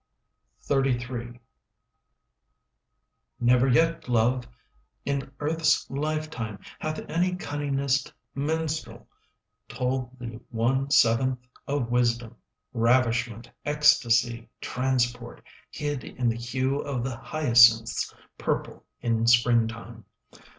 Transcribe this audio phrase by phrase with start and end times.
[0.61, 1.39] 30 XXXIII
[3.39, 4.47] Never yet, love,
[5.05, 9.07] in earth's lifetime, Hath any cunningest minstrel
[9.69, 12.35] Told the one seventh of wisdom,
[12.73, 20.05] Ravishment, ecstasy, transport, Hid in the hue of the hyacinth's 5 Purple in springtime.